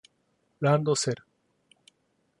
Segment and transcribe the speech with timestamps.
[0.61, 1.23] ランドセル